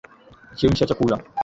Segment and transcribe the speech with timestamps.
[0.59, 1.17] Chemsha chakula.